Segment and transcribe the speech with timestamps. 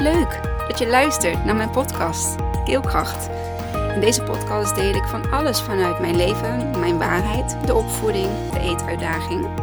[0.00, 3.28] Leuk dat je luistert naar mijn podcast Keelkracht.
[3.94, 8.60] In deze podcast deel ik van alles vanuit mijn leven, mijn waarheid, de opvoeding, de
[8.60, 9.54] eetuitdaging.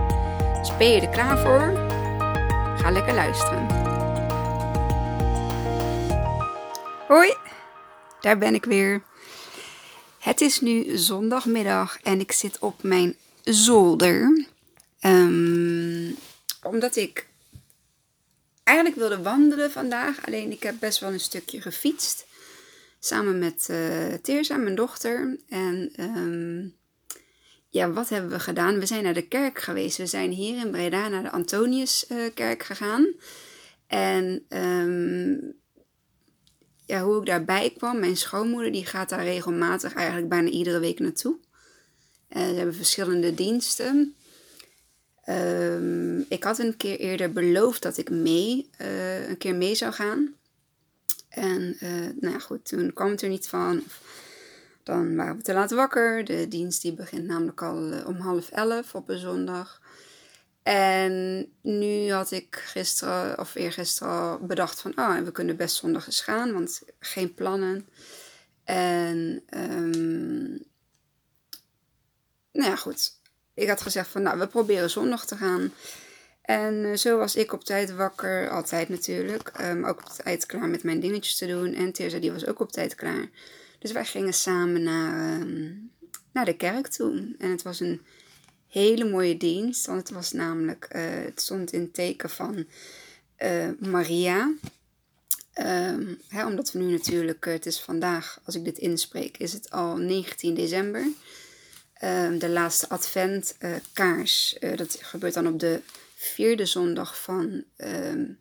[0.58, 1.88] Dus ben je er klaar voor?
[2.78, 3.68] Ga lekker luisteren.
[7.08, 7.36] Hoi,
[8.22, 9.04] daar ben ik weer.
[10.20, 14.46] Het is nu zondagmiddag en ik zit op mijn zolder.
[15.02, 16.18] Um,
[16.64, 17.28] omdat ik
[18.68, 22.25] eigenlijk wilde wandelen vandaag, alleen ik heb best wel een stukje gefietst.
[22.99, 25.39] Samen met uh, Teersa, mijn dochter.
[25.49, 26.75] En um,
[27.70, 28.80] ja, wat hebben we gedaan?
[28.80, 29.98] We zijn naar de kerk geweest.
[29.98, 33.13] We zijn hier in Breda naar de Antoniuskerk uh, gegaan.
[33.88, 35.53] En um,
[36.86, 40.99] ja, hoe ik daarbij kwam, mijn schoonmoeder die gaat daar regelmatig, eigenlijk bijna iedere week
[40.99, 41.38] naartoe.
[42.30, 44.16] Uh, ze hebben verschillende diensten.
[45.30, 49.94] Um, ik had een keer eerder beloofd dat ik mee, uh, een keer mee zou
[49.94, 50.36] gaan.
[51.30, 51.89] En uh,
[52.20, 53.83] nou ja, goed, toen kwam het er niet van.
[54.83, 56.25] Dan waren we te laat wakker.
[56.25, 59.81] De dienst die begint namelijk al uh, om half elf op een zondag.
[60.64, 66.22] En nu had ik gisteren of eergisteren bedacht van, oh, we kunnen best zondag eens
[66.22, 67.88] gaan, want geen plannen.
[68.64, 70.64] En, um,
[72.52, 73.17] nou ja, goed
[73.58, 75.72] ik had gezegd van, nou, we proberen zondag te gaan.
[76.41, 79.52] En uh, zo was ik op tijd wakker, altijd natuurlijk.
[79.61, 81.73] Um, ook op tijd klaar met mijn dingetjes te doen.
[81.73, 83.30] En Teerza die was ook op tijd klaar.
[83.80, 85.91] Dus wij gingen samen naar, um,
[86.31, 87.36] naar de kerk toe.
[87.38, 88.02] En het was een
[88.67, 89.86] hele mooie dienst.
[89.86, 92.66] Want het was namelijk, uh, het stond in teken van
[93.44, 94.53] uh, Maria.
[95.59, 99.69] Um, hè, omdat we nu natuurlijk, het is vandaag, als ik dit inspreek, is het
[99.69, 101.08] al 19 december.
[101.98, 104.58] Ehm, de laatste adventkaars.
[104.59, 105.81] Uh, uh, dat gebeurt dan op de
[106.16, 108.39] vierde zondag van um,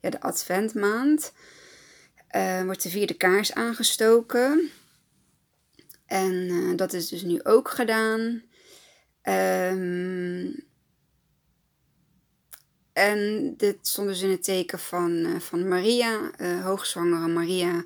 [0.00, 1.32] ja, de adventmaand.
[2.36, 4.70] Uh, wordt de vierde kaars aangestoken.
[6.06, 8.42] En eh, dat is dus nu ook gedaan.
[12.92, 16.30] En dit stond dus in het teken van, van Maria,
[16.62, 17.84] hoogzwangere Maria,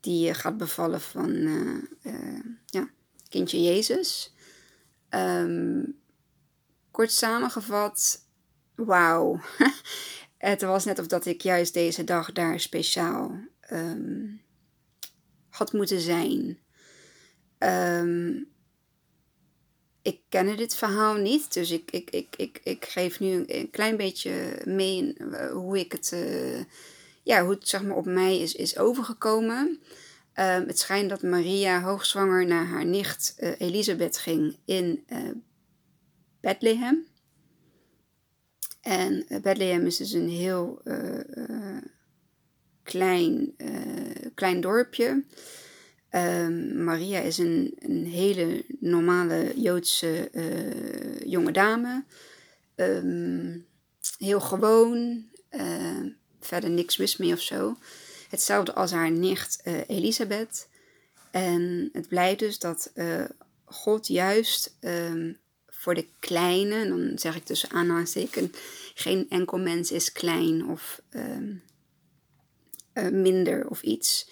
[0.00, 1.32] die gaat bevallen van
[2.66, 2.90] ja,
[3.28, 4.32] kindje Jezus.
[5.14, 5.98] Um,
[6.90, 8.26] kort samengevat,
[8.74, 9.40] wauw.
[10.38, 13.40] het was net of dat ik juist deze dag daar speciaal
[13.72, 14.42] um,
[15.48, 16.58] had moeten zijn.
[17.58, 18.48] Um,
[20.02, 24.62] ik kende dit verhaal niet, dus ik, ik, ik, ik, geef nu een klein beetje
[24.64, 26.64] mee eh, hoe ik het, uh,
[27.22, 29.80] ja, hoe het zeg maar op mij is, is overgekomen.
[30.34, 35.18] Um, het schijnt dat Maria hoogzwanger naar haar nicht uh, Elisabeth ging in uh,
[36.40, 37.06] Bethlehem.
[38.80, 40.82] En uh, Bethlehem is dus een heel
[42.82, 43.54] klein,
[44.34, 45.24] klein dorpje.
[46.10, 50.30] Um, Maria is een, een hele normale Joodse
[51.26, 52.04] jonge dame.
[52.76, 53.66] Um,
[54.18, 55.24] heel gewoon.
[56.40, 57.76] verder niks mis mee of zo.
[58.30, 60.68] Hetzelfde als haar nicht uh, Elisabeth.
[61.30, 63.24] En het blijkt dus dat uh,
[63.64, 68.58] God juist um, voor de kleine, dan zeg ik tussen aanhalingstekens,
[68.94, 71.62] geen enkel mens is klein of um,
[72.94, 74.30] uh, minder of iets.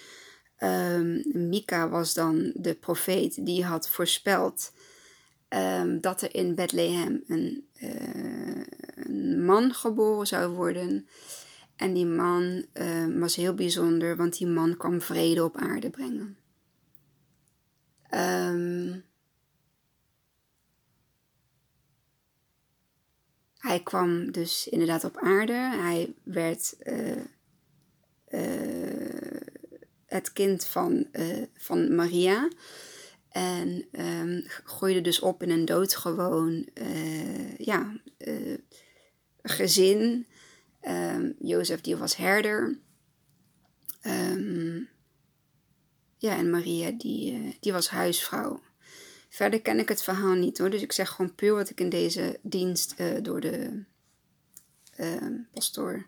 [0.59, 4.73] Um, Mika was dan de profeet die had voorspeld
[6.01, 7.69] dat er in Bethlehem een,
[8.95, 11.09] een man geboren zou worden.
[11.79, 16.37] En die man uh, was heel bijzonder, want die man kwam vrede op aarde brengen.
[18.15, 19.05] Um,
[23.59, 25.53] hij kwam dus inderdaad op aarde.
[25.53, 27.25] Hij werd uh,
[30.07, 31.07] het kind van,
[31.55, 32.49] van Maria.
[33.29, 36.69] En um, groeide dus op in een doodgewoon
[37.59, 38.01] ja,
[39.43, 40.27] gezin.
[40.83, 42.79] Um, Jozef die was herder.
[44.07, 44.89] Um,
[46.17, 48.61] ja, en Maria die, uh, die was huisvrouw.
[49.29, 50.71] Verder ken ik het verhaal niet hoor.
[50.71, 53.85] Dus ik zeg gewoon puur wat ik in deze dienst uh, door de
[55.01, 56.07] uh, pastoor.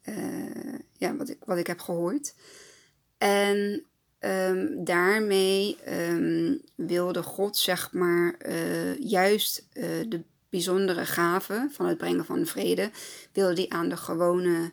[0.00, 2.34] Eh, ja, wat ik, wat ik heb gehoord.
[3.18, 3.86] En
[4.84, 5.78] daarmee
[6.74, 8.48] wilde God, zeg maar,
[8.98, 9.66] juist
[10.08, 12.90] de bijzondere gave van het brengen van vrede,
[13.32, 14.72] wilde die aan de gewone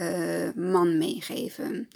[0.00, 1.88] uh, man meegeven.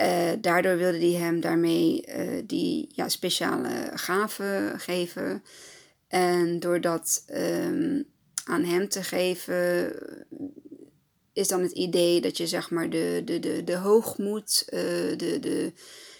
[0.00, 5.42] Uh, daardoor wilde hij hem daarmee uh, die ja, speciale gave geven.
[6.08, 8.04] En door dat um,
[8.44, 9.92] aan hem te geven,
[11.32, 15.72] is dan het idee dat je zeg maar de, de, de, de hoogmoed, de, de,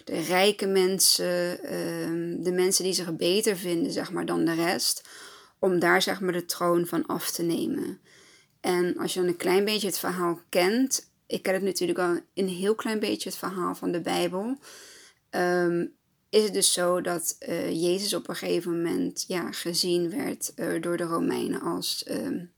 [0.03, 5.07] de rijke mensen, ehm, de mensen die zich beter vinden zeg maar, dan de rest,
[5.59, 7.99] om daar zeg maar de troon van af te nemen.
[8.59, 12.19] En als je dan een klein beetje het verhaal kent, ik ken het natuurlijk al
[12.33, 14.57] een heel klein beetje het verhaal van de Bijbel,
[15.29, 15.85] ehm,
[16.29, 20.81] is het dus zo dat uh, Jezus op een gegeven moment ja, gezien werd uh,
[20.81, 22.51] door de Romeinen als um,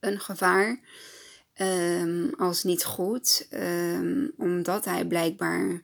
[0.00, 0.80] een gevaar,
[1.60, 3.48] um, als niet goed,
[4.36, 5.82] omdat hij blijkbaar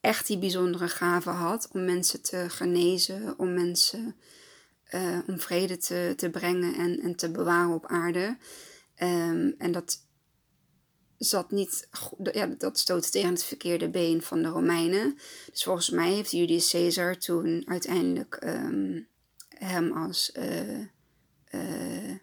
[0.00, 4.16] echt die bijzondere gave had om mensen te genezen, om mensen
[4.94, 8.36] uh, om vrede te, te brengen en, en te bewaren op aarde.
[9.02, 10.04] Um, en dat
[11.18, 11.88] zat niet,
[12.32, 15.18] ja, dat stootte tegen het verkeerde been van de Romeinen.
[15.50, 19.08] Dus volgens mij heeft Julius Caesar toen uiteindelijk um,
[19.48, 20.80] hem als, uh,
[21.50, 22.16] uh,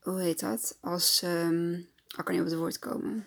[0.00, 0.78] hoe heet dat?
[0.80, 1.74] Als, um,
[2.16, 3.26] ik kan niet op het woord komen.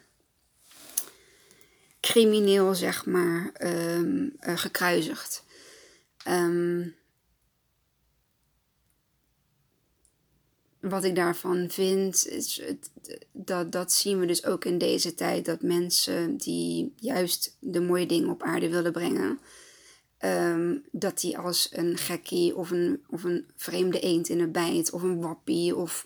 [2.00, 5.44] Crimineel, zeg maar, um, gekruisigd.
[6.28, 6.96] Um,
[10.80, 12.62] wat ik daarvan vind, is
[13.32, 15.46] dat, dat zien we dus ook in deze tijd.
[15.46, 19.40] Dat mensen die juist de mooie dingen op aarde willen brengen,
[20.20, 24.92] um, dat die als een gekkie of een, of een vreemde eend in een bijt
[24.92, 26.06] of een wappie of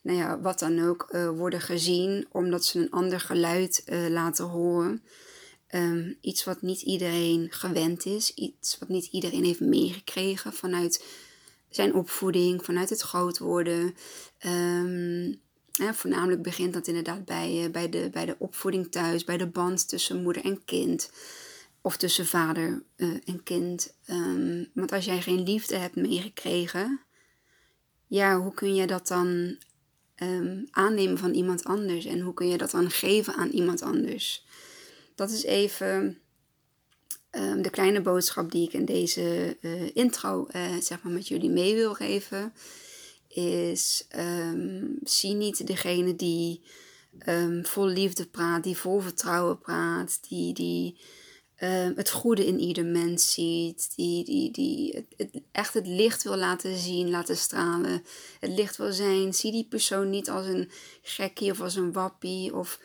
[0.00, 4.44] nou ja, wat dan ook uh, worden gezien, omdat ze een ander geluid uh, laten
[4.44, 5.02] horen.
[5.74, 11.04] Um, iets wat niet iedereen gewend is, iets wat niet iedereen heeft meegekregen vanuit
[11.70, 13.94] zijn opvoeding, vanuit het groot worden.
[14.46, 15.40] Um,
[15.92, 19.88] voornamelijk begint dat inderdaad bij, uh, bij, de, bij de opvoeding thuis, bij de band
[19.88, 21.10] tussen moeder en kind.
[21.80, 23.94] Of tussen vader uh, en kind.
[24.10, 27.00] Um, want als jij geen liefde hebt meegekregen,
[28.06, 29.58] ja, hoe kun je dat dan
[30.70, 32.04] aannemen van iemand anders?
[32.04, 34.45] En hoe kun je dat dan geven aan iemand anders?
[35.16, 36.18] Dat is even
[37.30, 41.50] um, de kleine boodschap die ik in deze uh, intro uh, zeg maar met jullie
[41.50, 42.52] mee wil geven.
[43.28, 46.62] Is um, zie niet degene die
[47.28, 50.98] um, vol liefde praat, die vol vertrouwen praat, die, die
[51.94, 56.76] het goede in ieder mens ziet, die, die, die het, echt het licht wil laten
[56.76, 58.04] zien, laten stralen,
[58.40, 59.34] het licht wil zijn.
[59.34, 60.70] Zie die persoon niet als een
[61.02, 62.80] gekkie of als een wappie of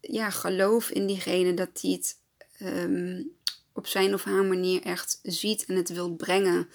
[0.00, 2.16] ja, geloof in diegene dat hij het
[2.62, 3.30] um,
[3.72, 6.68] op zijn of haar manier echt ziet en het wil brengen.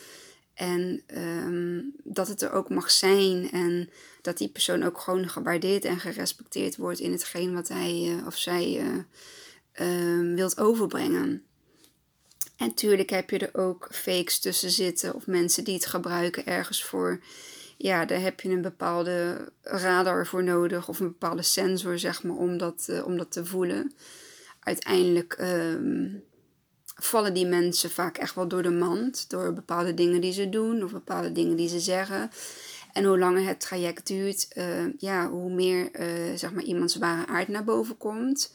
[0.54, 3.52] En um, dat het er ook mag zijn.
[3.52, 3.90] En
[4.22, 8.38] dat die persoon ook gewoon gewaardeerd en gerespecteerd wordt in hetgeen wat hij uh, of
[8.38, 8.82] zij
[9.80, 11.44] uh, wilt overbrengen.
[12.58, 16.84] En tuurlijk heb je er ook fakes tussen zitten of mensen die het gebruiken ergens
[16.84, 17.20] voor.
[17.78, 22.36] Ja, daar heb je een bepaalde radar voor nodig of een bepaalde sensor, zeg maar,
[22.36, 23.94] om dat, uh, om dat te voelen.
[24.60, 26.24] Uiteindelijk um,
[26.96, 29.30] vallen die mensen vaak echt wel door de mand.
[29.30, 32.30] Door bepaalde dingen die ze doen of bepaalde dingen die ze zeggen.
[32.94, 34.66] En hoe langer het traject duurt, uh,
[34.98, 38.54] ja, hoe meer uh, zeg maar iemands ware aard naar boven komt.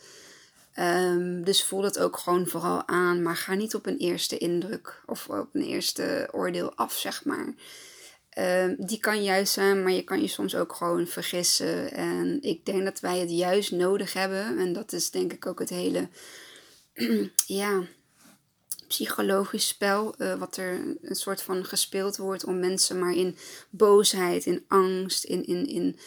[0.78, 5.02] Um, dus voel het ook gewoon vooral aan, maar ga niet op een eerste indruk
[5.06, 7.54] of op een eerste oordeel af, zeg maar.
[8.38, 11.92] Um, die kan juist zijn, maar je kan je soms ook gewoon vergissen.
[11.92, 14.58] En ik denk dat wij het juist nodig hebben.
[14.58, 16.08] En dat is denk ik ook het hele,
[17.46, 17.82] ja,
[18.88, 23.36] psychologisch spel, uh, wat er een soort van gespeeld wordt om mensen maar in
[23.70, 25.98] boosheid, in angst, in, in, in,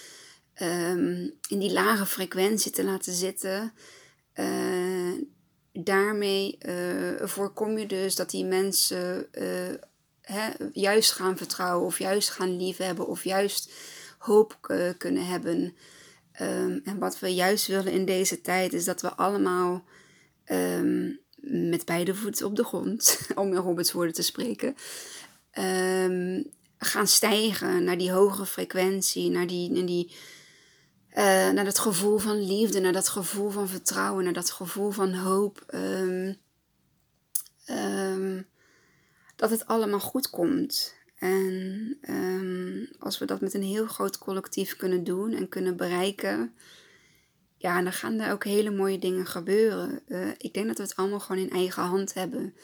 [0.67, 3.73] um, in die lage frequentie te laten zitten.
[4.35, 5.11] Uh,
[5.73, 9.27] daarmee uh, voorkom je dus dat die mensen
[10.23, 13.71] hè, juist gaan vertrouwen of juist gaan liefhebben of juist
[14.17, 14.57] hoop
[14.97, 15.75] kunnen hebben.
[16.41, 19.83] Um, en wat we juist willen in deze tijd is dat we allemaal
[20.45, 24.75] um, met beide voeten op de grond, om in Roberts woorden te spreken,
[25.59, 30.11] um, gaan stijgen naar die hogere frequentie, naar, die, naar, die,
[31.09, 35.13] uh, naar dat gevoel van liefde, naar dat gevoel van vertrouwen, naar dat gevoel van
[35.13, 35.65] hoop.
[35.73, 36.37] Um,
[39.43, 40.93] dat het allemaal goed komt.
[41.15, 41.97] En
[42.99, 46.53] als we dat met een heel groot collectief kunnen doen en kunnen bereiken,
[47.57, 49.99] ja, dan gaan er ook hele mooie dingen gebeuren.
[50.07, 52.55] Uh, ik denk dat we het allemaal gewoon in eigen hand hebben.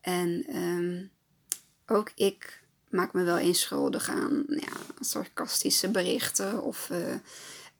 [0.00, 1.10] En um,
[1.86, 6.62] ook ik maak me wel eens schuldig aan ja, sarcastische berichten.
[6.62, 6.98] Of uh,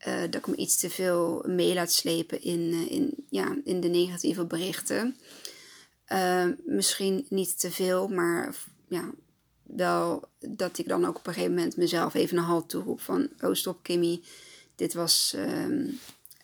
[0.07, 3.89] uh, dat ik me iets te veel mee laat slepen in, in, ja, in de
[3.89, 5.17] negatieve berichten.
[6.65, 8.55] Misschien niet te veel, maar
[8.89, 9.11] ja,
[9.63, 13.29] wel dat ik dan ook op een gegeven moment mezelf even een halt toeroep van,
[13.41, 14.23] oh stop Kimmy,
[14.75, 15.85] dit was, ehm,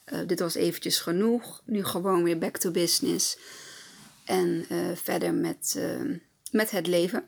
[0.05, 1.63] eh, dit was eventjes genoeg.
[1.65, 3.39] Nu gewoon weer back to business.
[4.25, 6.17] En eh, verder met, ehm,
[6.51, 7.25] met het leven.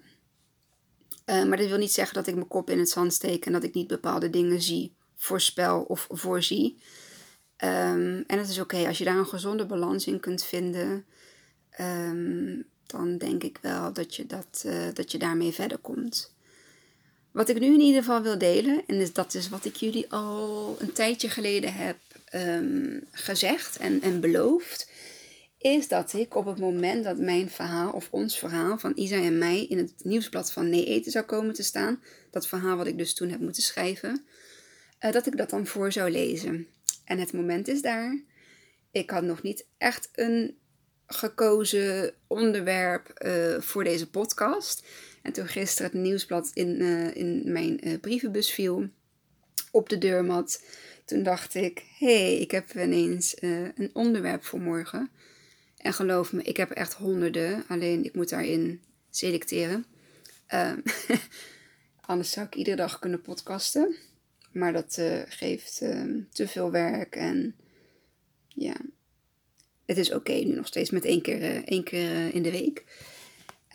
[1.24, 3.62] Maar dat wil niet zeggen dat ik mijn kop in het zand steek en dat
[3.62, 6.78] ik niet bepaalde dingen zie, voorspel of voorzie.
[7.64, 11.04] Um, en het is oké als je daar een gezonde balans in kunt vinden.
[12.86, 16.32] Dan denk ik wel dat je, dat, dat je daarmee verder komt.
[17.30, 20.76] Wat ik nu in ieder geval wil delen, en dat is wat ik jullie al
[20.78, 21.96] een tijdje geleden heb
[22.34, 24.90] um, gezegd en, en beloofd,
[25.58, 29.38] is dat ik op het moment dat mijn verhaal of ons verhaal van Isa en
[29.38, 32.98] mij in het nieuwsblad van Nee Eten zou komen te staan, dat verhaal wat ik
[32.98, 34.24] dus toen heb moeten schrijven,
[35.00, 36.66] uh, dat ik dat dan voor zou lezen.
[37.04, 38.20] En het moment is daar.
[38.90, 40.56] Ik had nog niet echt een
[41.14, 44.86] gekozen onderwerp uh, voor deze podcast.
[45.22, 48.88] En toen gisteren het nieuwsblad in, uh, in mijn uh, brievenbus viel
[49.70, 50.64] op de deurmat,
[51.04, 55.10] toen dacht ik: hé, hey, ik heb ineens een onderwerp voor morgen.
[55.76, 59.84] En geloof me, ik heb echt honderden, alleen ik moet daarin selecteren.
[60.54, 60.82] Um,
[62.00, 63.96] anders zou ik iedere dag kunnen podcasten.
[64.52, 67.54] Maar dat geeft uh, te veel werk en
[68.48, 68.76] ja,
[69.90, 72.84] het is oké nu nog steeds met één keer, één keer in de week.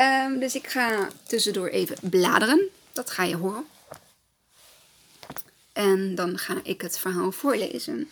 [0.02, 2.70] Um, dus ik ga tussendoor even bladeren.
[2.92, 3.64] Dat ga je horen.
[5.74, 8.08] En dan ga ik het verhaal voorlezen.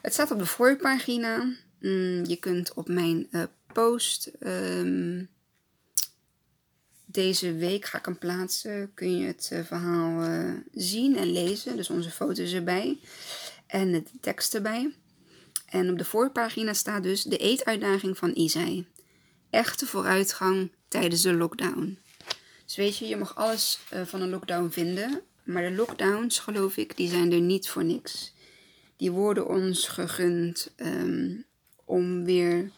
[0.00, 1.56] Het staat op de voorpagina.
[1.80, 5.28] Mm, je kunt op mijn uh, post um,
[7.04, 8.90] deze week ga ik hem plaatsen.
[8.94, 10.28] Kun je het verhaal
[10.72, 11.76] zien en lezen.
[11.76, 12.98] Dus onze foto's erbij.
[13.66, 14.92] En de tekst erbij.
[15.72, 18.86] En op de voorpagina staat dus de eetuitdaging van Isai.
[19.50, 21.98] Echte vooruitgang tijdens de lockdown.
[22.64, 25.22] Dus weet je, je mag alles uh, van een lockdown vinden.
[25.44, 28.34] Maar de lockdowns, geloof ik, die zijn er niet voor niks.
[28.96, 31.44] Die worden ons gegund um,
[31.84, 32.70] om weer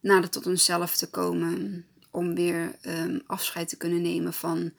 [0.00, 1.86] nader tot onszelf te komen.
[2.10, 4.72] Om weer um, afscheid te kunnen nemen van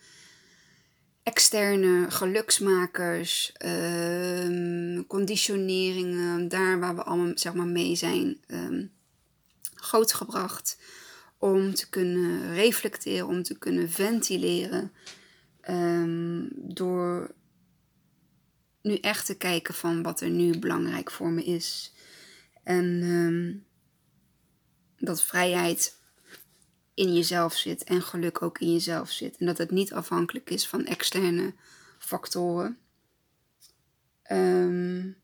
[1.25, 8.37] externe geluksmakers, um, conditioneringen, daar waar we allemaal zeg maar, mee zijn
[9.75, 10.77] grootgebracht
[11.37, 14.91] om te kunnen reflecteren, om te kunnen ventileren.
[15.69, 17.35] Um, door
[18.81, 21.93] nu echt te kijken van wat er nu belangrijk voor me is.
[22.63, 23.65] En um,
[24.97, 25.99] dat vrijheid
[26.95, 29.37] in jezelf zit en geluk ook in jezelf zit.
[29.37, 31.53] En dat het niet afhankelijk is van externe
[31.97, 32.77] factoren.
[34.31, 35.15] Um,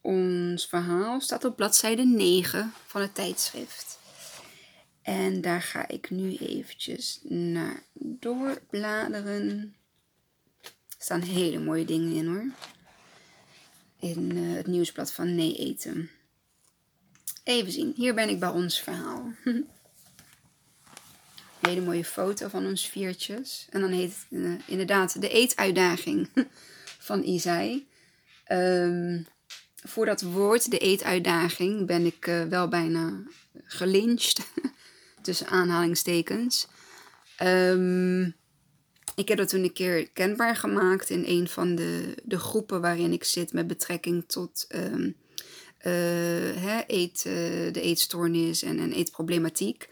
[0.00, 3.98] ons verhaal staat op bladzijde 9 van het tijdschrift.
[5.02, 9.74] En daar ga ik nu eventjes naar doorbladeren.
[10.62, 12.50] Er staan hele mooie dingen in hoor.
[14.00, 16.10] In uh, het nieuwsblad van Nee Eten.
[17.44, 19.32] Even zien, hier ben ik bij ons verhaal.
[21.60, 23.66] hele mooie foto van ons viertjes.
[23.70, 26.28] En dan heet het uh, inderdaad de eetuitdaging
[27.08, 27.88] van Isai.
[28.52, 29.26] Um,
[29.84, 33.22] voor dat woord, de eetuitdaging, ben ik uh, wel bijna
[33.64, 34.40] gelyncht.
[35.28, 36.66] tussen aanhalingstekens.
[37.42, 38.36] Um,
[39.14, 43.12] ik heb dat toen een keer kenbaar gemaakt in een van de, de groepen waarin
[43.12, 45.16] ik zit met betrekking tot um,
[46.86, 47.22] eet,
[47.72, 49.88] de eetstoornis en, en eetproblematiek.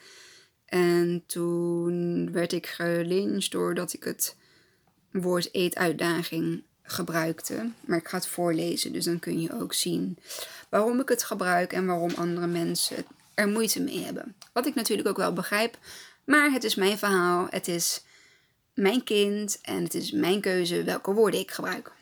[0.67, 4.37] En toen werd ik gelincht doordat ik het
[5.11, 7.71] woord eetuitdaging gebruikte.
[7.81, 10.19] Maar ik ga het voorlezen, dus dan kun je ook zien
[10.69, 13.05] waarom ik het gebruik en waarom andere mensen
[13.35, 14.35] er moeite mee hebben.
[14.53, 15.79] Wat ik natuurlijk ook wel begrijp,
[16.25, 18.05] maar het is mijn verhaal, het is
[18.75, 21.93] mijn kind en het is mijn keuze welke woorden ik gebruik.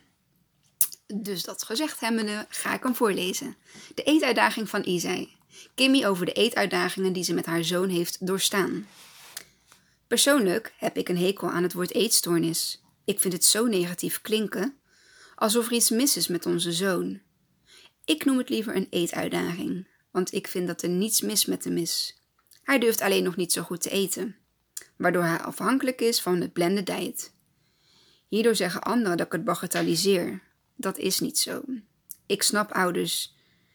[1.07, 3.57] Dus dat gezegd hebbende ga ik hem voorlezen.
[3.95, 5.34] De eetuitdaging van Isai.
[5.75, 8.87] Kimmy over de eetuitdagingen die ze met haar zoon heeft doorstaan.
[10.07, 12.83] Persoonlijk heb ik een hekel aan het woord eetstoornis.
[13.05, 14.79] Ik vind het zo negatief klinken,
[15.35, 17.21] alsof er iets mis is met onze zoon.
[18.05, 21.77] Ik noem het liever een eetuitdaging want ik vind dat er niets mis met hem
[21.77, 22.23] is.
[22.63, 24.37] Hij durft alleen nog niet zo goed te eten,
[24.97, 27.33] waardoor hij afhankelijk is van het blende diet.
[28.29, 30.43] Hierdoor zeggen anderen dat ik het bagatelliseer.
[30.77, 31.63] Dat is niet zo.
[32.27, 33.34] Ik snap ouders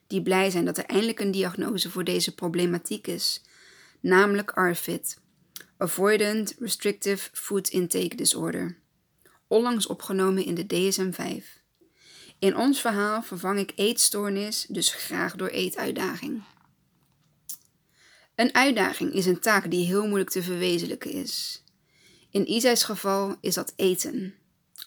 [0.09, 3.41] die blij zijn dat er eindelijk een diagnose voor deze problematiek is,
[3.99, 5.19] namelijk ARFID,
[5.77, 8.77] Avoidant Restrictive Food Intake Disorder,
[9.47, 11.43] onlangs opgenomen in de DSM-5.
[12.39, 16.43] In ons verhaal vervang ik eetstoornis dus graag door eetuitdaging.
[18.35, 21.63] Een uitdaging is een taak die heel moeilijk te verwezenlijken is.
[22.29, 24.33] In Isai's geval is dat eten.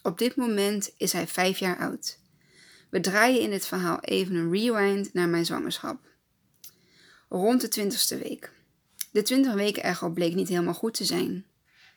[0.02, 2.18] Op dit moment is hij vijf jaar oud.
[2.92, 5.98] We draaien in dit verhaal even een rewind naar mijn zwangerschap.
[7.28, 8.52] Rond de twintigste week.
[9.10, 11.46] De twintig weken echo bleek niet helemaal goed te zijn.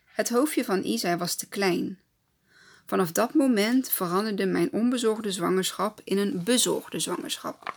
[0.04, 1.98] Het hoofdje van Isai was te klein.
[2.86, 7.74] Vanaf dat moment veranderde mijn onbezorgde zwangerschap in een bezorgde zwangerschap.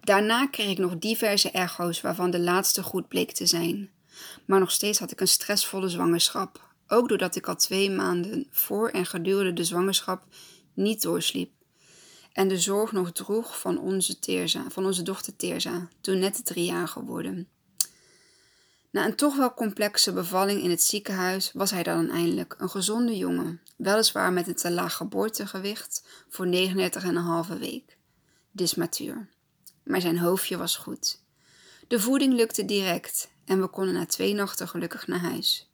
[0.00, 3.90] Daarna kreeg ik nog diverse echo's waarvan de laatste goed bleek te zijn.
[4.44, 8.88] Maar nog steeds had ik een stressvolle zwangerschap, ook doordat ik al twee maanden voor
[8.88, 10.24] en gedurende de zwangerschap
[10.74, 11.50] niet doorsliep.
[12.32, 16.64] En de zorg nog droeg van onze, Teerza, van onze dochter Teerza, toen net drie
[16.64, 17.48] jaar geworden.
[18.90, 23.16] Na een toch wel complexe bevalling in het ziekenhuis was hij dan eindelijk een gezonde
[23.16, 27.96] jongen, weliswaar met een te laag geboortegewicht voor 39,5 week.
[28.50, 29.28] Dismatuur.
[29.82, 31.20] Maar zijn hoofdje was goed.
[31.88, 35.70] De voeding lukte direct en we konden na twee nachten gelukkig naar huis.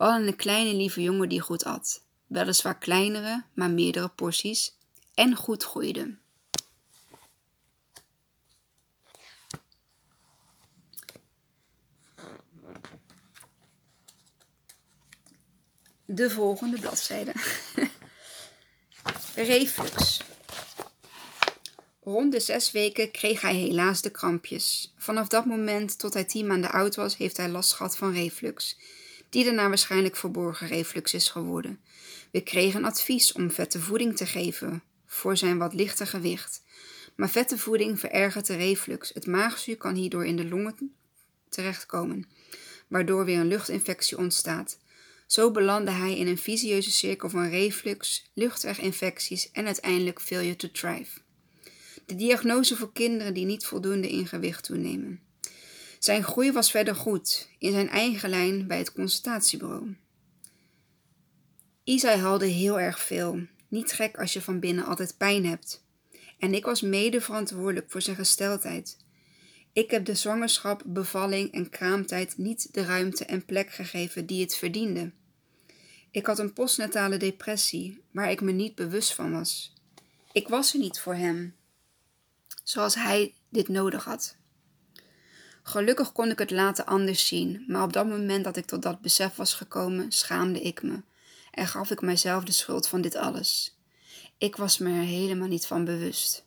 [0.00, 4.76] Hadden een kleine lieve jongen die goed at, weliswaar kleinere, maar meerdere porties
[5.14, 6.16] en goed groeide.
[16.04, 17.32] De volgende bladzijde.
[19.34, 20.22] Reflux.
[22.02, 24.94] Rond de zes weken kreeg hij helaas de krampjes.
[24.96, 28.76] Vanaf dat moment tot hij tien maanden oud was, heeft hij last gehad van reflux,
[29.30, 31.80] die daarna waarschijnlijk verborgen reflux is geworden.
[32.30, 36.62] We kregen advies om vette voeding te geven voor zijn wat lichter gewicht.
[37.14, 39.10] Maar vette voeding verergert de reflux.
[39.14, 40.94] Het maagzuur kan hierdoor in de longen
[41.48, 42.28] terechtkomen,
[42.88, 44.78] waardoor weer een luchtinfectie ontstaat.
[45.26, 51.20] Zo belandde hij in een visieuze cirkel van reflux, luchtweginfecties en uiteindelijk failure to thrive.
[52.06, 55.20] De diagnose voor kinderen die niet voldoende in gewicht toenemen.
[56.00, 59.96] Zijn groei was verder goed, in zijn eigen lijn bij het consultatiebureau.
[61.84, 63.46] Isai haalde heel erg veel.
[63.68, 65.84] Niet gek als je van binnen altijd pijn hebt.
[66.38, 68.96] En ik was mede verantwoordelijk voor zijn gesteldheid.
[69.72, 74.56] Ik heb de zwangerschap, bevalling en kraamtijd niet de ruimte en plek gegeven die het
[74.56, 75.12] verdiende.
[76.10, 79.74] Ik had een postnatale depressie waar ik me niet bewust van was.
[80.32, 81.56] Ik was er niet voor hem,
[82.62, 84.38] zoals hij dit nodig had.
[85.70, 89.00] Gelukkig kon ik het later anders zien, maar op dat moment dat ik tot dat
[89.00, 91.02] besef was gekomen, schaamde ik me
[91.50, 93.76] en gaf ik mijzelf de schuld van dit alles.
[94.38, 96.44] Ik was me er helemaal niet van bewust.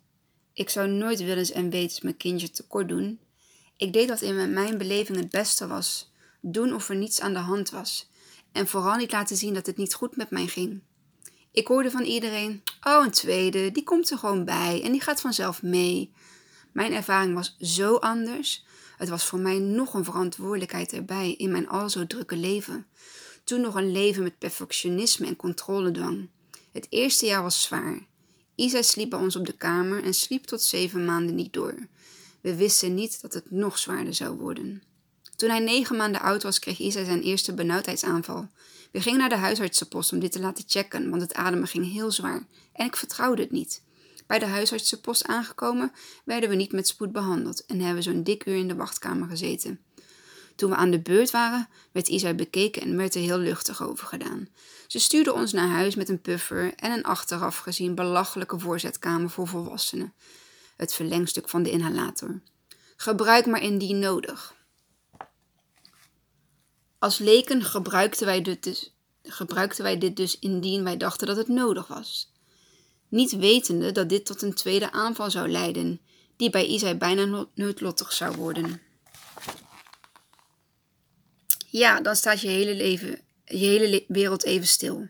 [0.54, 3.20] Ik zou nooit willens en wetens mijn kindje tekort doen.
[3.78, 7.40] Ik deed wat in mijn beleving het beste was, doen of er niets aan de
[7.40, 8.10] hand was,
[8.52, 10.82] en vooral niet laten zien dat het niet goed met mij ging.
[11.52, 15.22] Ik hoorde van iedereen: Oh, een tweede, die komt er gewoon bij en die gaat
[15.22, 16.14] vanzelf mee.
[16.72, 18.66] Mijn ervaring was zo anders.
[19.04, 22.86] Het was voor mij nog een verantwoordelijkheid erbij in mijn al zo drukke leven.
[23.44, 26.30] Toen nog een leven met perfectionisme en controledwang.
[26.72, 28.06] Het eerste jaar was zwaar.
[28.56, 31.88] Isa sliep bij ons op de kamer en sliep tot zeven maanden niet door.
[32.42, 34.84] We wisten niet dat het nog zwaarder zou worden.
[35.36, 38.48] Toen hij negen maanden oud was, kreeg Isa zijn eerste benauwdheidsaanval.
[38.92, 42.12] We gingen naar de huisartsenpost om dit te laten checken, want het ademen ging heel
[42.12, 43.83] zwaar en ik vertrouwde het niet.
[44.28, 45.92] Bij de huisartsenpost aangekomen
[46.26, 49.80] werden we niet met spoed behandeld en hebben zo'n dik uur in de wachtkamer gezeten.
[50.56, 54.08] Toen we aan de beurt waren, werd Isa bekeken en werd er heel luchtig over
[54.08, 54.48] gedaan.
[54.88, 59.48] Ze stuurde ons naar huis met een puffer en een achteraf gezien belachelijke voorzetkamer voor
[59.48, 60.14] volwassenen.
[60.78, 62.42] Het verlengstuk van de inhalator.
[62.96, 64.56] Gebruik maar indien nodig.
[67.00, 71.48] Als leken gebruikten wij, dit dus, gebruikten wij dit dus indien wij dachten dat het
[71.48, 72.33] nodig was.
[73.14, 76.02] Niet wetende dat dit tot een tweede aanval zou leiden,
[76.36, 78.82] die bij Isai bijna noodlottig zou worden.
[81.70, 85.10] Ja, dan staat je hele leven, je hele wereld even stil.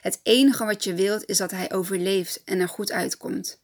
[0.00, 3.60] Het enige wat je wilt is dat hij overleeft en er goed uitkomt.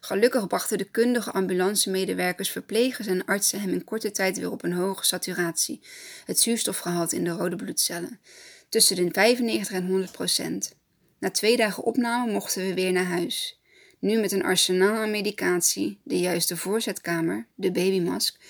[0.00, 4.72] Gelukkig brachten de kundige ambulancemedewerkers, verplegers en artsen hem in korte tijd weer op een
[4.72, 5.80] hoge saturatie,
[6.24, 8.20] het zuurstofgehalte in de rode bloedcellen,
[8.68, 10.78] tussen de 95 en 100 procent.
[11.20, 13.60] Na twee dagen opname mochten we weer naar huis.
[13.98, 18.40] Nu met een arsenaal aan medicatie, de juiste voorzetkamer, de babymask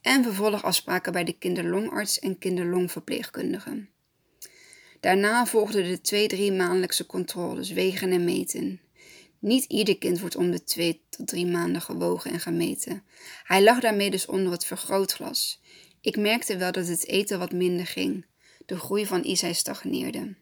[0.00, 3.88] en vervolgafspraken bij de kinderlongarts en kinderlongverpleegkundigen.
[5.00, 8.80] Daarna volgden de twee-drie maandelijkse controles, wegen en meten.
[9.38, 13.02] Niet ieder kind wordt om de twee tot drie maanden gewogen en gemeten.
[13.44, 15.62] Hij lag daarmee dus onder het vergrootglas.
[16.00, 18.26] Ik merkte wel dat het eten wat minder ging.
[18.66, 20.34] De groei van Isai stagneerde.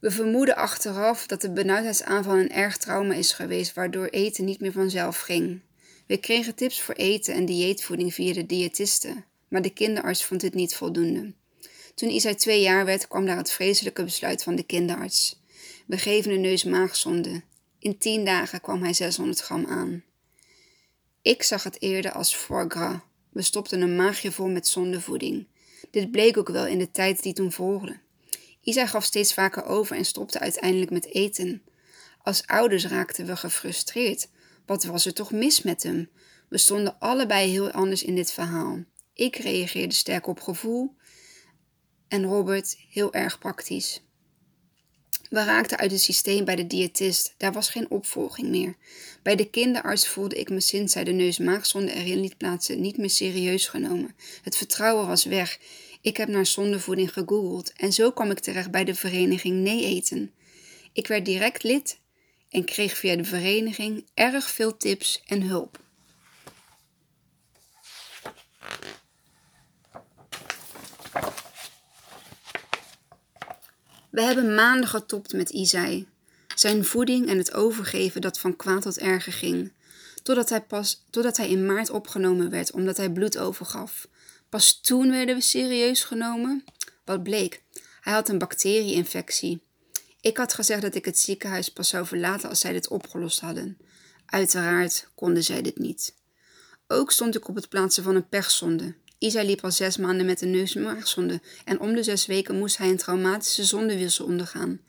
[0.00, 4.72] We vermoeden achteraf dat de benauwdheidsaanval een erg trauma is geweest, waardoor eten niet meer
[4.72, 5.60] vanzelf ging.
[6.06, 10.54] We kregen tips voor eten en dieetvoeding via de diëtiste, maar de kinderarts vond dit
[10.54, 11.32] niet voldoende.
[11.94, 15.42] Toen Isai twee jaar werd, kwam daar het vreselijke besluit van de kinderarts.
[15.86, 17.42] We geven een neus-maagzonde.
[17.78, 20.04] In tien dagen kwam hij 600 gram aan.
[21.22, 22.96] Ik zag het eerder als foie gras.
[23.30, 25.46] We stopten een maagje vol met zondevoeding.
[25.90, 27.98] Dit bleek ook wel in de tijd die toen volgde.
[28.68, 31.62] Isa gaf steeds vaker over en stopte uiteindelijk met eten.
[32.22, 34.28] Als ouders raakten we gefrustreerd.
[34.66, 36.10] Wat was er toch mis met hem?
[36.48, 38.84] We stonden allebei heel anders in dit verhaal.
[39.14, 40.96] Ik reageerde sterk op gevoel
[42.08, 44.02] en Robert heel erg praktisch.
[45.30, 47.34] We raakten uit het systeem bij de diëtist.
[47.36, 48.76] Daar was geen opvolging meer.
[49.22, 53.10] Bij de kinderarts voelde ik me sinds zij de neus-maagzonde erin liet plaatsen niet meer
[53.10, 54.14] serieus genomen.
[54.42, 55.58] Het vertrouwen was weg.
[56.08, 60.32] Ik heb naar zondevoeding gegoogeld en zo kwam ik terecht bij de vereniging Nee Eten.
[60.92, 61.98] Ik werd direct lid
[62.48, 65.78] en kreeg via de vereniging erg veel tips en hulp.
[74.10, 76.06] We hebben maanden getopt met Isai.
[76.54, 79.72] Zijn voeding en het overgeven dat van kwaad tot erger ging.
[80.22, 84.08] Totdat hij, pas, totdat hij in maart opgenomen werd omdat hij bloed overgaf.
[84.48, 86.64] Pas toen werden we serieus genomen.
[87.04, 87.62] Wat bleek?
[88.00, 89.62] Hij had een bacterieinfectie.
[90.20, 93.78] Ik had gezegd dat ik het ziekenhuis pas zou verlaten als zij dit opgelost hadden.
[94.26, 96.14] Uiteraard konden zij dit niet.
[96.86, 98.94] Ook stond ik op het plaatsen van een pechzonde.
[99.18, 102.88] Isa liep al zes maanden met een neusmaagzonde en om de zes weken moest hij
[102.88, 104.80] een traumatische zondewissel ondergaan.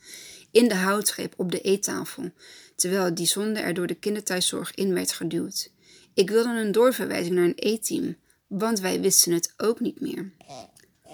[0.52, 2.32] In de houtgreep op de eettafel,
[2.76, 5.72] terwijl die zonde er door de kinderthuiszorg in werd geduwd.
[6.14, 8.16] Ik wilde een doorverwijzing naar een e-team,
[8.50, 10.32] want wij wisten het ook niet meer.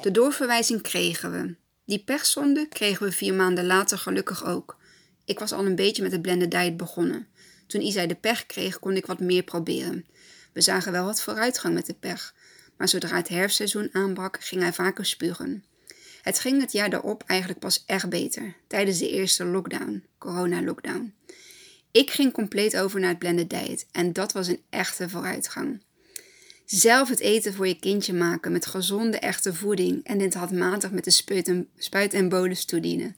[0.01, 1.55] De doorverwijzing kregen we.
[1.85, 4.77] Die pechzonde kregen we vier maanden later gelukkig ook.
[5.25, 7.27] Ik was al een beetje met het blended diet begonnen.
[7.67, 10.05] Toen Isa de pech kreeg, kon ik wat meer proberen.
[10.53, 12.35] We zagen wel wat vooruitgang met de pech,
[12.77, 15.63] maar zodra het herfstseizoen aanbrak, ging hij vaker spugen.
[16.21, 21.13] Het ging het jaar daarop eigenlijk pas echt beter, tijdens de eerste lockdown, corona-lockdown.
[21.91, 25.81] Ik ging compleet over naar het blended diet en dat was een echte vooruitgang.
[26.65, 31.03] Zelf het eten voor je kindje maken met gezonde, echte voeding en dit handmatig met
[31.03, 31.11] de
[31.77, 33.15] spuit en, bolus toedienen.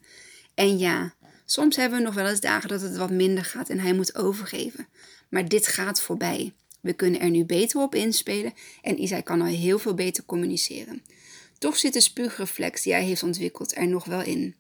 [0.54, 1.14] En ja,
[1.46, 4.16] soms hebben we nog wel eens dagen dat het wat minder gaat en hij moet
[4.16, 4.88] overgeven.
[5.30, 6.54] Maar dit gaat voorbij.
[6.82, 11.04] We kunnen er nu beter op inspelen en Isai kan al heel veel beter communiceren.
[11.58, 14.56] Toch zit de spuugreflex die hij heeft ontwikkeld er nog wel in.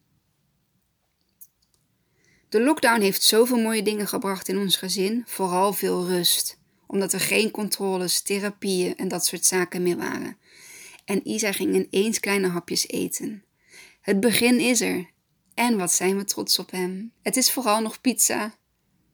[2.49, 7.19] De lockdown heeft zoveel mooie dingen gebracht in ons gezin, vooral veel rust, omdat er
[7.19, 10.37] geen controles, therapieën en dat soort zaken meer waren.
[11.05, 13.43] En Isa ging ineens kleine hapjes eten.
[14.01, 15.09] Het begin is er.
[15.53, 17.11] En wat zijn we trots op hem.
[17.21, 18.55] Het is vooral nog pizza,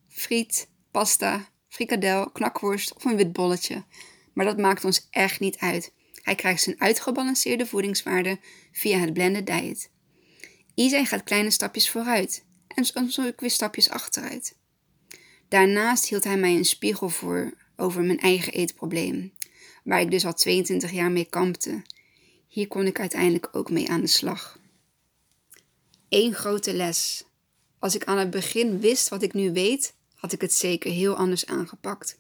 [0.10, 3.84] friet, pasta, frikadel, knakworst of een wit bolletje.
[4.34, 5.94] Maar dat maakt ons echt niet uit.
[6.22, 8.40] Hij krijgt zijn uitgebalanceerde voedingswaarde
[8.72, 9.90] via het blended diet.
[10.76, 14.58] Isai gaat kleine stapjes vooruit en soms ook weer stapjes achteruit.
[15.48, 19.34] Daarnaast hield hij mij een spiegel voor over mijn eigen eetprobleem,
[19.84, 21.82] waar ik dus al 22 jaar mee kampte.
[22.48, 24.60] Hier kon ik uiteindelijk ook mee aan de slag.
[26.10, 27.26] Eén grote les.
[27.80, 31.16] Als ik aan het begin wist wat ik nu weet, had ik het zeker heel
[31.16, 32.20] anders aangepakt.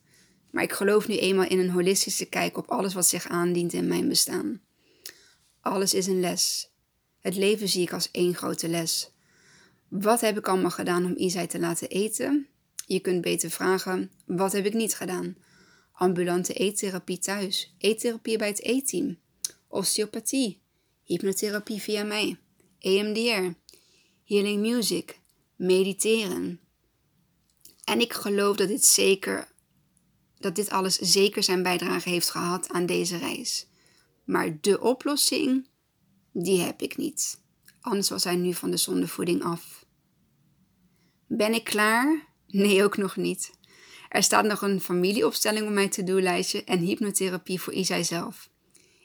[0.52, 3.88] Maar ik geloof nu eenmaal in een holistische kijk op alles wat zich aandient in
[3.88, 4.62] mijn bestaan.
[5.62, 6.72] Alles is een les.
[7.20, 9.12] Het leven zie ik als één grote les.
[9.88, 12.48] Wat heb ik allemaal gedaan om Isai te laten eten?
[12.86, 15.36] Je kunt beter vragen: wat heb ik niet gedaan?
[15.92, 19.18] Ambulante eettherapie thuis, eettherapie bij het eetteam,
[19.68, 20.62] osteopathie,
[21.04, 22.38] hypnotherapie via mij,
[22.80, 23.58] EMDR,
[24.24, 25.20] healing music,
[25.56, 26.60] mediteren,
[27.84, 29.48] en ik geloof dat dit zeker,
[30.38, 33.68] dat dit alles zeker zijn bijdrage heeft gehad aan deze reis.
[34.24, 35.68] Maar de oplossing,
[36.32, 37.42] die heb ik niet.
[37.82, 39.86] Anders was hij nu van de zondevoeding af.
[41.28, 42.33] Ben ik klaar?
[42.54, 43.52] Nee, ook nog niet.
[44.10, 48.50] Er staat nog een familieopstelling op mijn to-do-lijstje en hypnotherapie voor Isai zelf.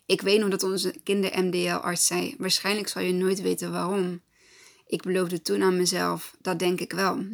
[0.06, 4.22] Ik weet nog dat onze kinder-MDL-arts zei: Waarschijnlijk zal je nooit weten waarom.
[4.86, 7.24] Ik beloofde toen aan mezelf: Dat denk ik wel.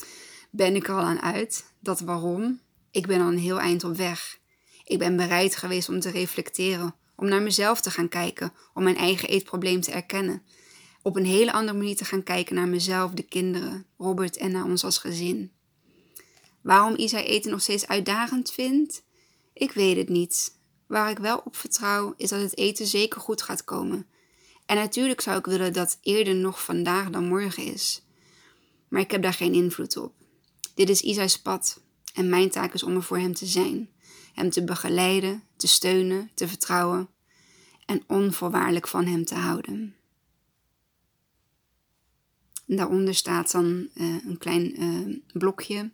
[0.50, 1.64] ben ik er al aan uit.
[1.80, 2.60] Dat waarom?
[2.90, 4.38] Ik ben al een heel eind op weg.
[4.84, 8.96] Ik ben bereid geweest om te reflecteren, om naar mezelf te gaan kijken, om mijn
[8.96, 10.42] eigen eetprobleem te erkennen.
[11.06, 14.64] Op een hele andere manier te gaan kijken naar mezelf, de kinderen, Robert en naar
[14.64, 15.52] ons als gezin.
[16.60, 19.02] Waarom Isa eten nog steeds uitdagend vindt?
[19.52, 20.58] Ik weet het niet.
[20.86, 24.06] Waar ik wel op vertrouw, is dat het eten zeker goed gaat komen.
[24.66, 28.02] En natuurlijk zou ik willen dat eerder nog vandaag dan morgen is.
[28.88, 30.12] Maar ik heb daar geen invloed op.
[30.74, 31.80] Dit is Isai's pad
[32.14, 33.90] en mijn taak is om er voor hem te zijn,
[34.34, 37.08] hem te begeleiden, te steunen, te vertrouwen.
[37.86, 39.94] en onvoorwaardelijk van Hem te houden.
[42.66, 45.90] Daaronder staat dan uh, een klein uh, blokje.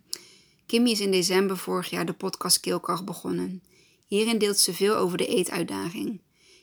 [0.65, 3.63] Kimmy is in december vorig jaar de podcast Keelkracht begonnen.
[4.07, 6.21] Hierin deelt ze veel over de eetuitdaging.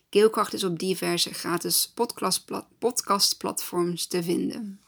[0.09, 1.93] Keelkracht is op diverse gratis
[2.79, 4.81] podcastplatforms te vinden.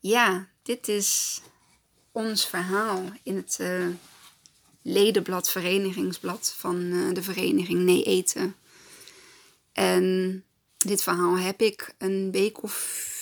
[0.00, 1.40] Ja, dit is
[2.12, 3.86] ons verhaal in het uh,
[4.82, 8.56] ledenblad, verenigingsblad van de vereniging Nee Eten.
[9.72, 10.44] En
[10.88, 13.12] dit verhaal heb ik een week of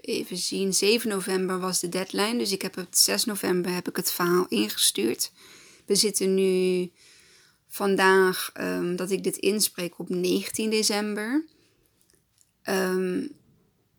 [0.00, 2.38] even zien, 7 november was de deadline.
[2.38, 5.32] Dus ik heb het 6 november heb ik het verhaal ingestuurd.
[5.86, 6.90] We zitten nu
[7.68, 11.44] vandaag um, dat ik dit inspreek op 19 december.
[12.64, 13.38] Um,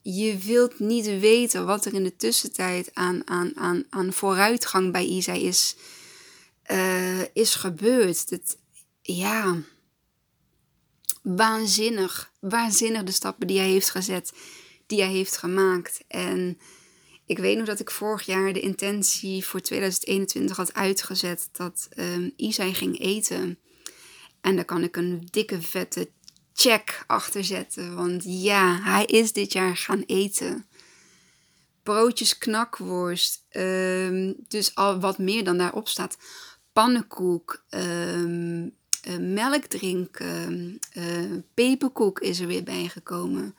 [0.01, 5.05] je wilt niet weten wat er in de tussentijd aan, aan, aan, aan vooruitgang bij
[5.05, 5.75] Isa is,
[6.71, 8.29] uh, is gebeurd.
[8.29, 8.57] Het,
[9.01, 9.57] ja,
[11.21, 12.31] waanzinnig.
[12.39, 14.33] Waanzinnig de stappen die hij heeft gezet,
[14.85, 16.03] die hij heeft gemaakt.
[16.07, 16.59] En
[17.25, 22.33] ik weet nog dat ik vorig jaar de intentie voor 2021 had uitgezet dat um,
[22.35, 23.59] Isai ging eten.
[24.41, 26.09] En daar kan ik een dikke vette
[26.53, 27.95] check achter zetten.
[27.95, 30.65] Want ja, hij is dit jaar gaan eten.
[31.83, 33.45] Broodjes knakworst.
[33.51, 36.17] Um, dus al wat meer dan daarop staat.
[36.73, 37.63] Pannenkoek.
[37.69, 38.75] Um,
[39.07, 40.79] uh, melk drinken.
[40.97, 43.55] Uh, peperkoek is er weer bijgekomen.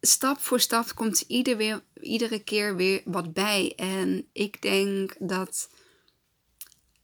[0.00, 3.72] Stap voor stap komt ieder weer, iedere keer weer wat bij.
[3.76, 5.70] En ik denk dat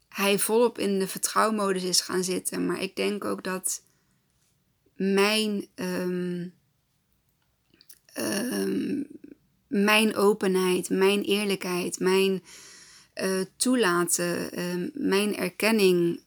[0.09, 2.67] hij volop in de vertrouwmodus is gaan zitten.
[2.67, 3.83] Maar ik denk ook dat
[4.95, 6.55] mijn, um,
[8.19, 9.07] um,
[9.67, 12.43] mijn openheid, mijn eerlijkheid, mijn
[13.23, 16.21] uh, toelaten, um, mijn erkenning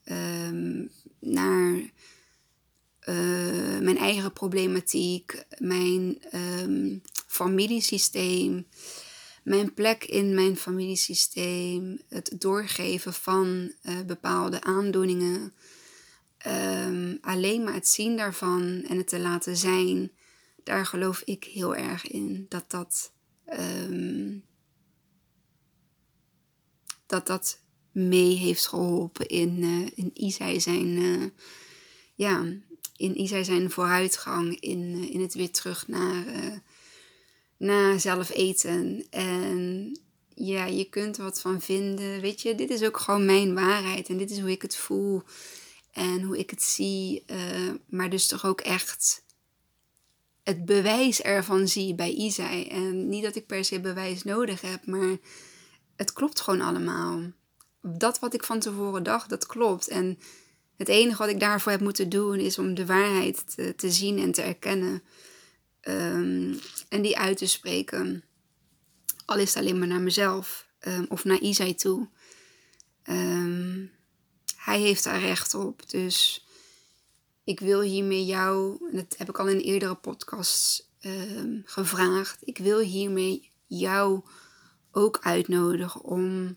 [1.18, 1.72] naar
[3.08, 6.22] uh, mijn eigen problematiek, mijn
[7.26, 8.66] familiesysteem,
[9.42, 15.52] mijn plek in mijn familiesysteem, het doorgeven van uh, bepaalde aandoeningen
[16.46, 20.10] um, alleen maar het zien daarvan en het te laten zijn,
[20.64, 22.46] daar geloof ik heel erg in.
[22.48, 23.12] Dat dat,
[23.80, 24.44] um,
[27.10, 27.60] dat, dat
[27.92, 31.24] mee heeft geholpen in, uh, in Isai zijn, uh,
[32.14, 32.44] ja,
[32.96, 36.24] in Isai zijn vooruitgang, in, uh, in het weer terug naar,
[37.56, 39.06] naar zelf eten.
[39.10, 39.98] En
[40.34, 42.20] ja, je kunt er wat van vinden.
[42.20, 45.22] Weet je, dit is ook gewoon mijn waarheid en dit is hoe ik het voel
[45.92, 47.24] en hoe ik het zie,
[47.88, 49.22] maar dus toch ook echt
[50.42, 52.66] het bewijs ervan zie bij Isai.
[52.68, 55.16] En niet dat ik per se bewijs nodig heb, maar
[56.00, 57.22] het klopt gewoon allemaal.
[57.82, 59.88] Dat wat ik van tevoren dacht, dat klopt.
[59.88, 60.18] En
[60.76, 64.18] het enige wat ik daarvoor heb moeten doen is om de waarheid te, te zien
[64.18, 65.02] en te erkennen.
[65.82, 66.58] Um,
[66.88, 68.24] en die uit te spreken.
[69.24, 72.08] Al is het alleen maar naar mezelf um, of naar Isai toe.
[73.08, 73.90] Um,
[74.56, 75.90] hij heeft daar recht op.
[75.90, 76.46] Dus
[77.44, 80.88] ik wil hiermee jou, dat heb ik al in eerdere podcasts
[81.64, 84.22] gevraagd, ik wil hiermee jou
[84.92, 86.56] ook uitnodigen om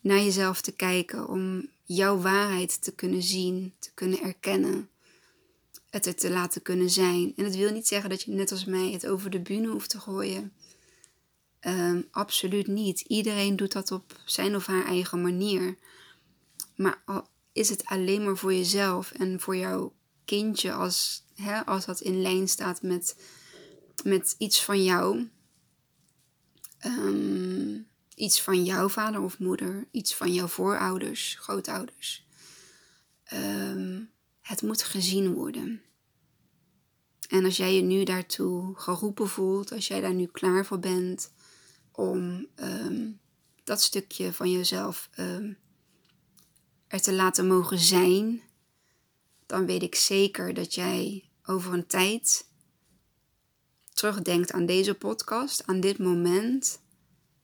[0.00, 4.88] naar jezelf te kijken, om jouw waarheid te kunnen zien, te kunnen erkennen,
[5.90, 7.32] het er te laten kunnen zijn.
[7.36, 9.90] En dat wil niet zeggen dat je net als mij het over de bühne hoeft
[9.90, 10.52] te gooien.
[11.66, 13.00] Um, absoluut niet.
[13.00, 15.76] Iedereen doet dat op zijn of haar eigen manier.
[16.76, 19.92] Maar al is het alleen maar voor jezelf en voor jouw
[20.24, 23.16] kindje, als, hè, als dat in lijn staat met,
[24.04, 25.28] met iets van jou.
[26.86, 32.26] Um, iets van jouw vader of moeder, iets van jouw voorouders, grootouders.
[33.32, 35.82] Um, het moet gezien worden.
[37.28, 41.32] En als jij je nu daartoe geroepen voelt, als jij daar nu klaar voor bent
[41.92, 43.20] om um,
[43.64, 45.10] dat stukje van jezelf
[46.90, 48.42] er te laten mogen zijn,
[49.46, 52.46] dan weet ik zeker dat jij over een tijd
[54.00, 56.80] terugdenkt aan deze podcast, aan dit moment.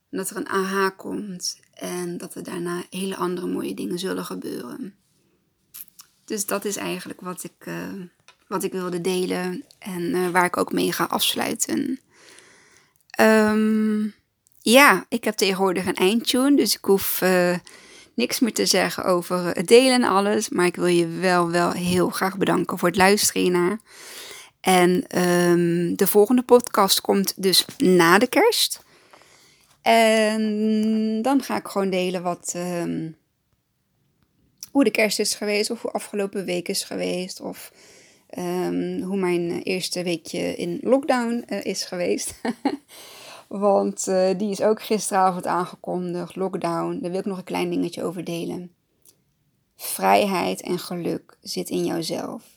[0.09, 4.25] En dat er een aha komt en dat er daarna hele andere mooie dingen zullen
[4.25, 4.95] gebeuren.
[6.25, 7.75] Dus dat is eigenlijk wat ik, uh,
[8.47, 11.99] wat ik wilde delen en uh, waar ik ook mee ga afsluiten.
[13.19, 14.13] Um,
[14.61, 17.57] ja, ik heb tegenwoordig een eindtune, dus ik hoef uh,
[18.13, 20.49] niks meer te zeggen over het delen en alles.
[20.49, 23.79] Maar ik wil je wel, wel heel graag bedanken voor het luisteren naar.
[24.61, 28.85] En um, de volgende podcast komt dus na de kerst.
[29.81, 33.17] En dan ga ik gewoon delen wat, um,
[34.71, 37.71] hoe de kerst is geweest, of hoe afgelopen week is geweest, of
[38.29, 42.33] ehm, hoe mijn eerste weekje in lockdown uh, is geweest.
[43.47, 46.99] Want uh, die is ook gisteravond aangekondigd, lockdown.
[47.01, 48.71] Daar wil ik nog een klein dingetje over delen.
[49.75, 52.56] Vrijheid en geluk zit in jouzelf.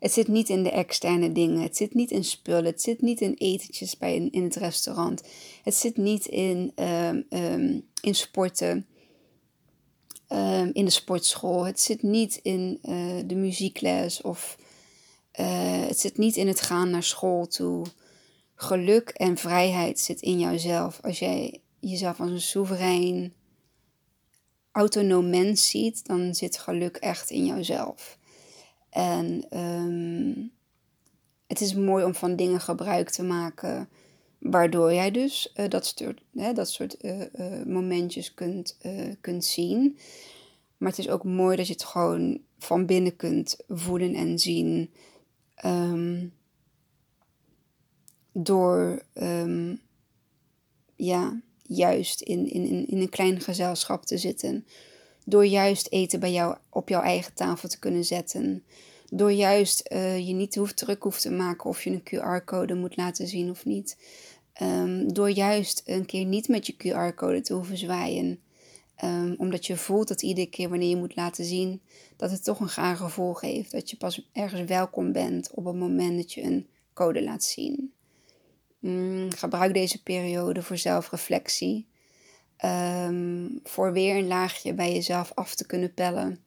[0.00, 1.62] Het zit niet in de externe dingen.
[1.62, 2.64] Het zit niet in spullen.
[2.64, 5.22] Het zit niet in etentjes bij in, in het restaurant.
[5.62, 8.86] Het zit niet in, um, um, in sporten.
[10.28, 11.66] Um, in de sportschool.
[11.66, 14.22] Het zit niet in uh, de muziekles.
[14.22, 14.58] Of
[15.40, 17.86] uh, het zit niet in het gaan naar school toe.
[18.54, 20.98] Geluk en vrijheid zit in jouzelf.
[21.02, 23.32] Als jij jezelf als een soeverein,
[24.72, 28.18] autonoom mens ziet, dan zit geluk echt in jouzelf.
[28.90, 30.52] En um,
[31.46, 33.88] het is mooi om van dingen gebruik te maken,
[34.38, 35.94] waardoor jij dus uh, dat
[36.32, 38.78] hè, dat soort uh, uh, momentjes kunt,
[39.20, 39.98] kunt zien.
[40.76, 44.90] Maar het is ook mooi dat je het gewoon van binnen kunt voelen en zien.
[45.64, 46.32] Um,
[48.32, 49.80] door um,
[50.96, 54.66] ja, juist in, in, in een klein gezelschap te zitten.
[55.30, 58.64] Door juist eten bij jou op jouw eigen tafel te kunnen zetten.
[59.10, 62.96] Door juist uh, je niet hoeft druk hoeft te maken of je een QR-code moet
[62.96, 63.96] laten zien of niet.
[64.62, 68.40] Um, door juist een keer niet met je QR-code te hoeven zwaaien.
[69.04, 71.80] Um, omdat je voelt dat iedere keer wanneer je moet laten zien,
[72.16, 73.70] dat het toch een gaar gevoel geeft.
[73.70, 77.92] Dat je pas ergens welkom bent op het moment dat je een code laat zien.
[78.78, 81.86] Mm, gebruik deze periode voor zelfreflectie.
[82.64, 86.44] Um, voor weer een laagje bij jezelf af te kunnen pellen.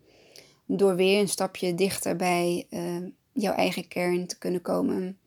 [0.65, 5.17] Door weer een stapje dichter bij uh, jouw eigen kern te kunnen komen.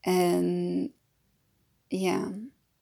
[0.00, 0.92] En
[1.88, 2.32] ja,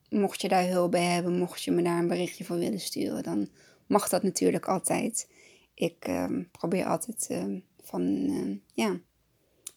[0.09, 3.23] mocht je daar hulp bij hebben, mocht je me daar een berichtje voor willen sturen,
[3.23, 3.49] dan
[3.87, 5.29] mag dat natuurlijk altijd.
[5.75, 9.01] Ik uh, probeer altijd uh, van een ja,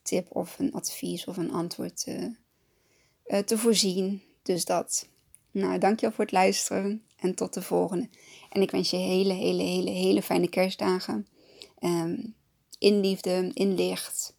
[0.02, 4.22] tip of een advies of een antwoord uh, te voorzien.
[4.42, 5.08] Dus dat.
[5.52, 8.10] Nou, dankjewel voor het luisteren en tot de volgende.
[8.50, 11.28] En ik wens je hele, hele, hele, hele fijne kerstdagen.
[11.80, 12.36] Um,
[12.78, 14.36] in liefde, in licht.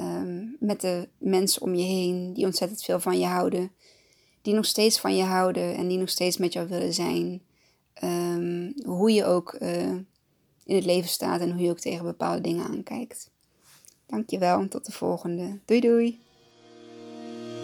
[0.00, 3.70] Um, met de mensen om je heen die ontzettend veel van je houden.
[4.42, 7.42] Die nog steeds van je houden en die nog steeds met jou willen zijn.
[8.04, 9.90] Um, hoe je ook uh,
[10.64, 13.30] in het leven staat en hoe je ook tegen bepaalde dingen aankijkt.
[14.06, 15.58] Dankjewel, tot de volgende.
[15.64, 16.20] Doei doei!